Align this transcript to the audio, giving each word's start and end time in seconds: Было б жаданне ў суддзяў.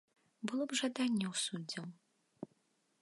Было 0.51 0.63
б 0.71 0.77
жаданне 0.79 1.25
ў 1.33 1.35
суддзяў. 1.43 1.85